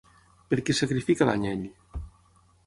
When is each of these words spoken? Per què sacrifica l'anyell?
Per 0.53 0.57
què 0.69 0.75
sacrifica 0.79 1.29
l'anyell? 1.31 1.63